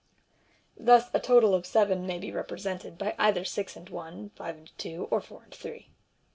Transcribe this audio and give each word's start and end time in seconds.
(Thus 0.79 1.11
a 1.13 1.19
total 1.19 1.53
of 1.53 1.67
seven 1.67 2.07
may 2.07 2.17
be 2.17 2.31
represented 2.31 2.97
by 2.97 3.13
either 3.19 3.45
six 3.45 3.75
and 3.75 3.87
one, 3.87 4.31
five 4.35 4.57
and 4.57 4.75
two, 4.79 5.07
or 5.11 5.21
four 5.21 5.43
and 5.43 5.53
three.) 5.53 5.89